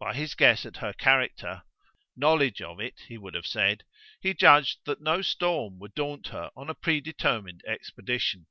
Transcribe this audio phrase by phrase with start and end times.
[0.00, 1.62] By his guess at her character
[2.16, 3.84] (knowledge of it, he would have said),
[4.20, 8.48] he judged that no storm would daunt her on a predetermined expedition.